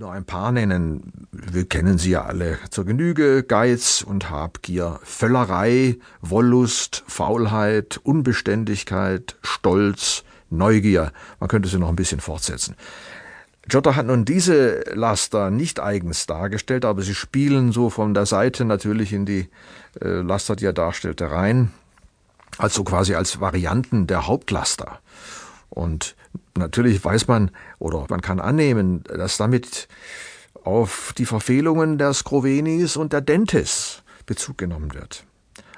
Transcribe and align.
nur 0.00 0.12
ein 0.12 0.24
paar 0.24 0.50
nennen. 0.50 1.28
Wir 1.30 1.68
kennen 1.68 1.98
sie 1.98 2.12
ja 2.12 2.24
alle 2.24 2.58
zur 2.70 2.86
Genüge. 2.86 3.42
Geiz 3.42 4.00
und 4.00 4.30
Habgier, 4.30 4.98
Völlerei, 5.02 5.98
Wollust, 6.22 7.04
Faulheit, 7.06 8.00
Unbeständigkeit, 8.02 9.36
Stolz, 9.42 10.24
Neugier. 10.48 11.12
Man 11.38 11.50
könnte 11.50 11.68
sie 11.68 11.78
noch 11.78 11.90
ein 11.90 11.96
bisschen 11.96 12.20
fortsetzen. 12.20 12.76
Giotto 13.68 13.94
hat 13.94 14.06
nun 14.06 14.24
diese 14.24 14.80
Laster 14.94 15.50
nicht 15.50 15.80
eigens 15.80 16.24
dargestellt, 16.26 16.86
aber 16.86 17.02
sie 17.02 17.14
spielen 17.14 17.70
so 17.70 17.90
von 17.90 18.14
der 18.14 18.24
Seite 18.24 18.64
natürlich 18.64 19.12
in 19.12 19.26
die 19.26 19.50
äh, 20.00 20.22
Laster, 20.22 20.56
die 20.56 20.64
er 20.64 20.72
darstellte, 20.72 21.30
rein. 21.30 21.72
Also 22.56 22.84
quasi 22.84 23.14
als 23.14 23.40
Varianten 23.40 24.06
der 24.06 24.26
Hauptlaster. 24.26 25.00
Und 25.70 26.16
natürlich 26.56 27.02
weiß 27.04 27.28
man 27.28 27.50
oder 27.78 28.06
man 28.08 28.20
kann 28.20 28.40
annehmen, 28.40 29.04
dass 29.04 29.36
damit 29.36 29.88
auf 30.64 31.14
die 31.16 31.26
Verfehlungen 31.26 31.96
der 31.96 32.12
Skrovenis 32.12 32.96
und 32.96 33.12
der 33.12 33.20
Dentes 33.22 34.02
Bezug 34.26 34.58
genommen 34.58 34.94
wird. 34.94 35.24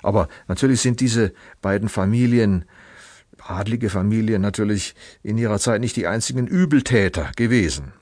Aber 0.02 0.28
natürlich 0.48 0.80
sind 0.80 1.00
diese 1.00 1.32
beiden 1.60 1.88
Familien, 1.88 2.64
adlige 3.38 3.88
Familien, 3.88 4.42
natürlich 4.42 4.94
in 5.22 5.38
ihrer 5.38 5.58
Zeit 5.58 5.80
nicht 5.80 5.96
die 5.96 6.06
einzigen 6.06 6.46
Übeltäter 6.46 7.30
gewesen. 7.36 7.92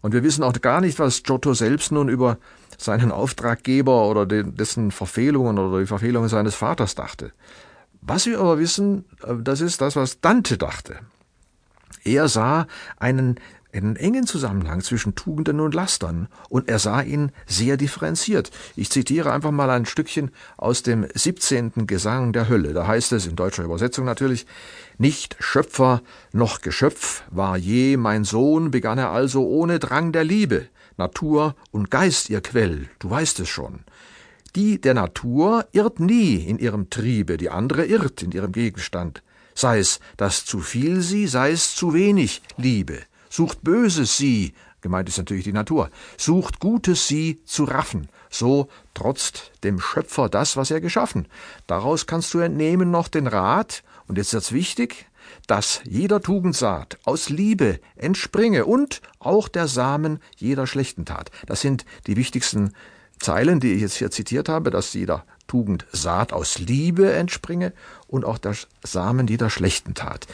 Und 0.00 0.14
wir 0.14 0.22
wissen 0.22 0.44
auch 0.44 0.52
gar 0.60 0.80
nicht, 0.80 0.98
was 0.98 1.24
Giotto 1.24 1.54
selbst 1.54 1.90
nun 1.90 2.08
über 2.08 2.38
seinen 2.76 3.10
Auftraggeber 3.10 4.08
oder 4.08 4.24
dessen 4.26 4.92
Verfehlungen 4.92 5.58
oder 5.58 5.80
die 5.80 5.86
Verfehlungen 5.86 6.28
seines 6.28 6.54
Vaters 6.54 6.94
dachte. 6.94 7.32
Was 8.00 8.26
wir 8.26 8.38
aber 8.38 8.58
wissen, 8.58 9.04
äh, 9.24 9.34
das 9.42 9.60
ist 9.60 9.80
das, 9.80 9.96
was 9.96 10.20
Dante 10.20 10.56
dachte. 10.56 11.00
Er 12.08 12.26
sah 12.28 12.66
einen, 12.96 13.38
einen 13.70 13.96
engen 13.96 14.26
Zusammenhang 14.26 14.80
zwischen 14.80 15.14
Tugenden 15.14 15.60
und 15.60 15.74
Lastern 15.74 16.28
und 16.48 16.66
er 16.66 16.78
sah 16.78 17.02
ihn 17.02 17.32
sehr 17.46 17.76
differenziert. 17.76 18.50
Ich 18.76 18.88
zitiere 18.88 19.30
einfach 19.30 19.50
mal 19.50 19.68
ein 19.68 19.84
Stückchen 19.84 20.30
aus 20.56 20.82
dem 20.82 21.06
17. 21.14 21.86
Gesang 21.86 22.32
der 22.32 22.48
Hölle. 22.48 22.72
Da 22.72 22.86
heißt 22.86 23.12
es 23.12 23.26
in 23.26 23.36
deutscher 23.36 23.62
Übersetzung 23.62 24.06
natürlich, 24.06 24.46
nicht 24.96 25.36
Schöpfer 25.38 26.00
noch 26.32 26.62
Geschöpf 26.62 27.24
war 27.30 27.58
je 27.58 27.98
mein 27.98 28.24
Sohn, 28.24 28.70
begann 28.70 28.96
er 28.96 29.10
also 29.10 29.46
ohne 29.46 29.78
Drang 29.78 30.12
der 30.12 30.24
Liebe, 30.24 30.66
Natur 30.96 31.56
und 31.70 31.90
Geist 31.90 32.30
ihr 32.30 32.40
Quell, 32.40 32.88
du 33.00 33.10
weißt 33.10 33.40
es 33.40 33.50
schon. 33.50 33.80
Die 34.56 34.80
der 34.80 34.94
Natur 34.94 35.66
irrt 35.72 36.00
nie 36.00 36.36
in 36.36 36.58
ihrem 36.58 36.88
Triebe, 36.88 37.36
die 37.36 37.50
andere 37.50 37.84
irrt 37.84 38.22
in 38.22 38.32
ihrem 38.32 38.52
Gegenstand 38.52 39.22
sei 39.58 39.80
es, 39.80 39.98
dass 40.16 40.44
zu 40.44 40.60
viel 40.60 41.00
sie, 41.00 41.26
sei 41.26 41.50
es 41.50 41.74
zu 41.74 41.92
wenig 41.92 42.42
Liebe. 42.56 43.02
Sucht 43.28 43.62
Böses 43.62 44.16
sie, 44.16 44.54
gemeint 44.80 45.08
ist 45.08 45.18
natürlich 45.18 45.44
die 45.44 45.52
Natur, 45.52 45.90
sucht 46.16 46.60
Gutes 46.60 47.08
sie 47.08 47.40
zu 47.44 47.64
raffen, 47.64 48.08
so 48.30 48.68
trotzt 48.94 49.50
dem 49.64 49.80
Schöpfer 49.80 50.28
das, 50.28 50.56
was 50.56 50.70
er 50.70 50.80
geschaffen. 50.80 51.26
Daraus 51.66 52.06
kannst 52.06 52.32
du 52.34 52.38
entnehmen 52.38 52.90
noch 52.90 53.08
den 53.08 53.26
Rat, 53.26 53.82
und 54.06 54.16
jetzt 54.16 54.32
wird's 54.32 54.52
wichtig, 54.52 55.06
dass 55.46 55.80
jeder 55.84 56.22
Tugendsaat 56.22 56.98
aus 57.04 57.28
Liebe 57.28 57.80
entspringe 57.96 58.64
und 58.64 59.02
auch 59.18 59.48
der 59.48 59.66
Samen 59.66 60.20
jeder 60.36 60.66
schlechten 60.66 61.04
Tat. 61.04 61.30
Das 61.46 61.60
sind 61.60 61.84
die 62.06 62.16
wichtigsten 62.16 62.72
Zeilen, 63.18 63.60
die 63.60 63.72
ich 63.72 63.82
jetzt 63.82 63.96
hier 63.96 64.10
zitiert 64.10 64.48
habe, 64.48 64.70
dass 64.70 64.94
jeder 64.94 65.26
Tugend 65.48 65.86
Saat 65.90 66.32
aus 66.32 66.58
Liebe 66.60 67.12
entspringe 67.12 67.72
und 68.06 68.24
auch 68.24 68.38
der 68.38 68.54
Samen 68.84 69.26
jeder 69.26 69.50
schlechten 69.50 69.94
Tat. 69.94 70.28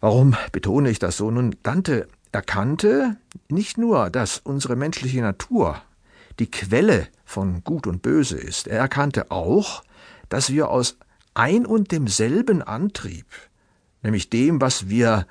Warum 0.00 0.34
betone 0.52 0.88
ich 0.88 0.98
das 0.98 1.18
so? 1.18 1.30
Nun, 1.30 1.54
Dante 1.62 2.08
erkannte 2.32 3.16
nicht 3.48 3.76
nur, 3.76 4.08
dass 4.08 4.38
unsere 4.38 4.74
menschliche 4.76 5.20
Natur 5.20 5.82
die 6.38 6.50
Quelle 6.50 7.08
von 7.24 7.62
Gut 7.62 7.86
und 7.86 8.00
Böse 8.02 8.38
ist, 8.38 8.66
er 8.66 8.78
erkannte 8.78 9.30
auch, 9.30 9.82
dass 10.28 10.50
wir 10.50 10.70
aus 10.70 10.96
ein 11.34 11.66
und 11.66 11.92
demselben 11.92 12.62
Antrieb, 12.62 13.26
nämlich 14.02 14.30
dem, 14.30 14.60
was 14.60 14.88
wir 14.88 15.26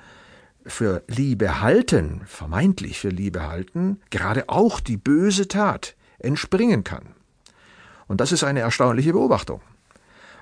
für 0.64 1.02
Liebe 1.08 1.60
halten, 1.60 2.22
vermeintlich 2.26 3.00
für 3.00 3.08
Liebe 3.08 3.48
halten, 3.48 4.00
gerade 4.10 4.48
auch 4.48 4.80
die 4.80 4.96
böse 4.96 5.48
Tat 5.48 5.96
entspringen 6.18 6.84
kann. 6.84 7.14
Und 8.06 8.20
das 8.20 8.32
ist 8.32 8.44
eine 8.44 8.60
erstaunliche 8.60 9.12
Beobachtung. 9.12 9.60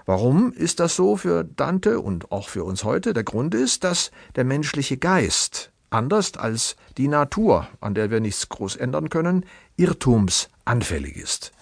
Warum 0.07 0.53
ist 0.53 0.81
das 0.81 0.97
so 0.97 1.17
für 1.17 1.45
Dante 1.45 2.01
und 2.01 2.33
auch 2.33 2.49
für 2.49 2.65
uns 2.65 2.85
heute? 2.85 3.13
Der 3.13 3.25
Grund 3.25 3.55
ist, 3.55 3.85
dass 3.85 4.11
der 4.35 4.45
menschliche 4.45 4.97
Geist, 4.97 5.71
anders 5.91 6.37
als 6.37 6.77
die 6.97 7.09
Natur, 7.09 7.69
an 7.81 7.95
der 7.95 8.11
wir 8.11 8.21
nichts 8.21 8.49
groß 8.49 8.77
ändern 8.77 9.09
können, 9.09 9.45
irrtumsanfällig 9.77 11.17
ist. 11.17 11.53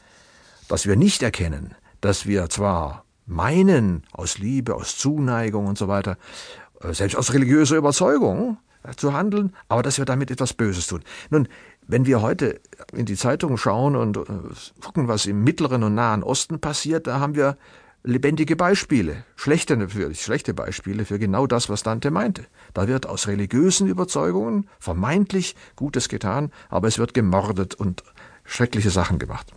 Dass 0.68 0.86
wir 0.86 0.96
nicht 0.96 1.22
erkennen, 1.22 1.74
dass 2.00 2.26
wir 2.26 2.48
zwar 2.48 3.04
meinen, 3.26 4.04
aus 4.12 4.38
Liebe, 4.38 4.74
aus 4.74 4.96
Zuneigung 4.96 5.66
und 5.66 5.78
so 5.78 5.88
weiter, 5.88 6.16
äh, 6.80 6.92
selbst 6.94 7.16
aus 7.16 7.32
religiöser 7.32 7.76
Überzeugung 7.76 8.58
äh, 8.82 8.94
zu 8.94 9.12
handeln, 9.12 9.54
aber 9.68 9.82
dass 9.82 9.98
wir 9.98 10.04
damit 10.04 10.30
etwas 10.30 10.54
Böses 10.54 10.86
tun. 10.86 11.02
Nun, 11.30 11.48
wenn 11.88 12.06
wir 12.06 12.22
heute 12.22 12.60
in 12.92 13.06
die 13.06 13.16
Zeitung 13.16 13.56
schauen 13.56 13.96
und 13.96 14.18
äh, 14.18 14.22
gucken, 14.84 15.08
was 15.08 15.26
im 15.26 15.42
Mittleren 15.42 15.82
und 15.82 15.94
Nahen 15.94 16.22
Osten 16.22 16.60
passiert, 16.60 17.06
da 17.06 17.18
haben 17.18 17.34
wir 17.34 17.56
lebendige 18.04 18.54
Beispiele, 18.54 19.24
schlechte 19.34 19.76
natürlich, 19.76 20.22
schlechte 20.22 20.54
Beispiele 20.54 21.04
für 21.04 21.18
genau 21.18 21.46
das, 21.46 21.68
was 21.68 21.82
Dante 21.82 22.10
meinte. 22.10 22.44
Da 22.74 22.86
wird 22.86 23.06
aus 23.06 23.26
religiösen 23.26 23.88
Überzeugungen 23.88 24.68
vermeintlich 24.78 25.56
Gutes 25.74 26.08
getan, 26.08 26.52
aber 26.68 26.88
es 26.88 26.98
wird 26.98 27.14
gemordet 27.14 27.74
und 27.74 28.04
schreckliche 28.44 28.90
Sachen 28.90 29.18
gemacht. 29.18 29.52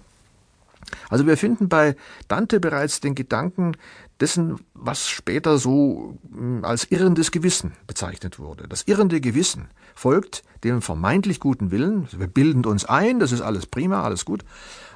Also 1.09 1.25
wir 1.27 1.37
finden 1.37 1.69
bei 1.69 1.95
Dante 2.27 2.59
bereits 2.59 2.99
den 2.99 3.15
Gedanken 3.15 3.77
dessen, 4.19 4.59
was 4.73 5.09
später 5.09 5.57
so 5.57 6.17
hm, 6.31 6.63
als 6.63 6.85
irrendes 6.85 7.31
Gewissen 7.31 7.73
bezeichnet 7.87 8.39
wurde. 8.39 8.67
Das 8.67 8.83
irrende 8.83 9.21
Gewissen 9.21 9.67
folgt 9.95 10.43
dem 10.63 10.81
vermeintlich 10.81 11.39
guten 11.39 11.71
Willen. 11.71 12.07
Wir 12.11 12.27
bilden 12.27 12.65
uns 12.65 12.85
ein, 12.85 13.19
das 13.19 13.31
ist 13.31 13.41
alles 13.41 13.65
prima, 13.65 14.03
alles 14.03 14.25
gut. 14.25 14.43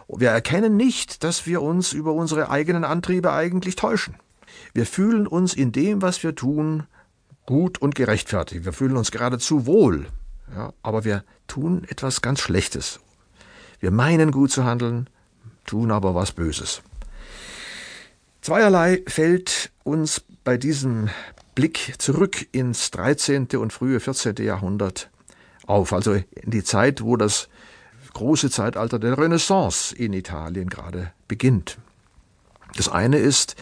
Wir 0.08 0.30
erkennen 0.30 0.78
nicht, 0.78 1.24
dass 1.24 1.48
wir 1.48 1.62
uns 1.62 1.92
über 1.92 2.14
unsere 2.14 2.50
eigenen 2.50 2.84
Antriebe 2.84 3.32
eigentlich 3.34 3.76
täuschen. 3.76 4.16
Wir 4.74 4.86
fühlen 4.86 5.26
uns 5.26 5.54
in 5.54 5.72
dem, 5.72 6.02
was 6.02 6.22
wir 6.24 6.36
tun, 6.36 6.84
gut 7.46 7.82
und 7.82 7.96
gerechtfertigt. 7.96 8.66
Wir 8.66 8.74
fühlen 8.74 8.98
uns 8.98 9.12
geradezu 9.12 9.66
wohl. 9.66 10.08
Ja, 10.56 10.74
aber 10.84 11.04
wir 11.04 11.24
tun 11.48 11.86
etwas 11.90 12.22
ganz 12.22 12.40
Schlechtes. 12.40 13.00
Wir 13.80 13.92
meinen 13.92 14.32
gut 14.32 14.52
zu 14.52 14.64
handeln, 14.64 15.10
tun 15.66 15.92
aber 15.92 16.16
was 16.16 16.32
Böses. 16.32 16.82
Zweierlei 18.42 19.02
fällt 19.08 19.72
uns 19.84 20.24
bei 20.44 20.58
diesem 20.58 21.10
Blick 21.56 21.96
zurück 21.98 22.48
ins 22.52 22.92
13. 22.92 23.48
und 23.58 23.74
frühe 23.74 24.00
14. 24.00 24.36
Jahrhundert 24.38 25.10
auf, 25.66 25.94
also 25.94 26.14
in 26.14 26.52
die 26.52 26.64
Zeit, 26.64 27.02
wo 27.02 27.18
das 27.18 27.50
große 28.14 28.50
Zeitalter 28.50 29.00
der 29.00 29.18
Renaissance 29.18 29.96
in 29.96 30.14
Italien 30.14 30.70
gerade 30.70 31.12
beginnt. 31.28 31.78
Das 32.76 32.90
eine 32.90 33.18
ist 33.18 33.56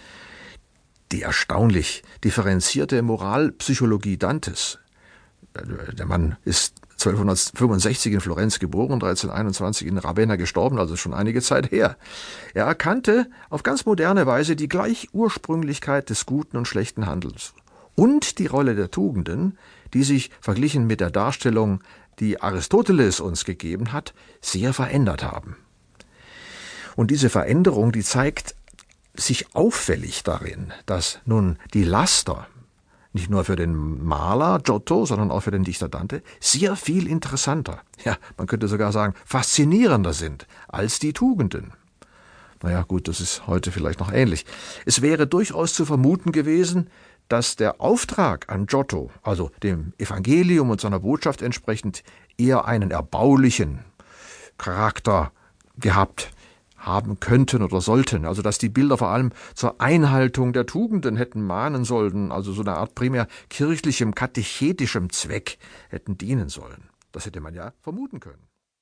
die 1.11 1.21
erstaunlich 1.21 2.03
differenzierte 2.23 3.01
Moralpsychologie 3.01 4.17
Dantes. 4.17 4.79
Der 5.55 6.05
Mann 6.05 6.35
ist 6.45 6.75
1265 6.93 8.13
in 8.13 8.21
Florenz 8.21 8.59
geboren, 8.59 8.93
1321 8.93 9.87
in 9.87 9.97
Ravenna 9.97 10.35
gestorben, 10.35 10.79
also 10.79 10.95
schon 10.95 11.13
einige 11.13 11.41
Zeit 11.41 11.71
her. 11.71 11.97
Er 12.53 12.65
erkannte 12.65 13.27
auf 13.49 13.63
ganz 13.63 13.85
moderne 13.85 14.25
Weise 14.25 14.55
die 14.55 14.69
Gleichursprünglichkeit 14.69 16.09
des 16.09 16.25
guten 16.25 16.57
und 16.57 16.67
schlechten 16.67 17.05
Handelns 17.05 17.53
und 17.95 18.39
die 18.39 18.47
Rolle 18.47 18.75
der 18.75 18.89
Tugenden, 18.89 19.57
die 19.93 20.03
sich 20.03 20.31
verglichen 20.41 20.87
mit 20.87 21.01
der 21.01 21.11
Darstellung, 21.11 21.81
die 22.19 22.41
Aristoteles 22.41 23.19
uns 23.19 23.45
gegeben 23.45 23.91
hat, 23.91 24.13
sehr 24.41 24.73
verändert 24.73 25.23
haben. 25.23 25.57
Und 26.95 27.11
diese 27.11 27.29
Veränderung, 27.29 27.91
die 27.91 28.03
zeigt 28.03 28.55
sich 29.15 29.55
auffällig 29.55 30.23
darin, 30.23 30.73
dass 30.85 31.19
nun 31.25 31.57
die 31.73 31.83
Laster, 31.83 32.47
nicht 33.13 33.29
nur 33.29 33.45
für 33.45 33.55
den 33.55 34.03
Maler 34.03 34.59
Giotto, 34.59 35.05
sondern 35.05 35.31
auch 35.31 35.41
für 35.41 35.51
den 35.51 35.63
Dichter 35.63 35.87
Dante, 35.87 36.23
sehr 36.39 36.75
viel 36.75 37.07
interessanter, 37.07 37.81
ja, 38.03 38.17
man 38.37 38.47
könnte 38.47 38.67
sogar 38.67 38.91
sagen, 38.91 39.13
faszinierender 39.25 40.13
sind 40.13 40.47
als 40.67 40.99
die 40.99 41.13
Tugenden. 41.13 41.73
Naja, 42.61 42.83
gut, 42.83 43.07
das 43.07 43.19
ist 43.19 43.45
heute 43.45 43.71
vielleicht 43.71 43.99
noch 43.99 44.11
ähnlich. 44.11 44.45
Es 44.85 45.01
wäre 45.01 45.27
durchaus 45.27 45.73
zu 45.73 45.85
vermuten 45.85 46.31
gewesen, 46.31 46.89
dass 47.27 47.55
der 47.55 47.81
Auftrag 47.81 48.49
an 48.49 48.67
Giotto, 48.67 49.11
also 49.21 49.51
dem 49.63 49.93
Evangelium 49.97 50.69
und 50.69 50.81
seiner 50.81 50.99
Botschaft 50.99 51.41
entsprechend, 51.41 52.03
eher 52.37 52.65
einen 52.65 52.91
erbaulichen 52.91 53.79
Charakter 54.57 55.31
gehabt 55.77 56.31
haben 56.85 57.19
könnten 57.19 57.63
oder 57.63 57.81
sollten. 57.81 58.25
Also 58.25 58.41
dass 58.41 58.57
die 58.57 58.69
Bilder 58.69 58.97
vor 58.97 59.09
allem 59.09 59.31
zur 59.55 59.81
Einhaltung 59.81 60.53
der 60.53 60.65
Tugenden 60.65 61.15
hätten 61.15 61.43
mahnen 61.43 61.85
sollen, 61.85 62.31
also 62.31 62.51
so 62.51 62.61
eine 62.61 62.73
Art 62.73 62.95
primär 62.95 63.27
kirchlichem, 63.49 64.13
katechetischem 64.15 65.11
Zweck 65.11 65.57
hätten 65.89 66.17
dienen 66.17 66.49
sollen. 66.49 66.89
Das 67.11 67.25
hätte 67.25 67.41
man 67.41 67.53
ja 67.53 67.73
vermuten 67.81 68.19
können. 68.19 68.52